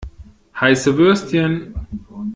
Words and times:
Heiße 0.59 0.97
Würstchen! 0.97 1.75